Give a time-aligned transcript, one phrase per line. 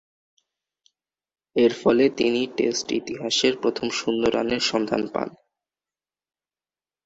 [1.55, 5.29] এরফলে তিনি টেস্ট ইতিহাসের প্রথম শূন্য রানের সন্ধান পান।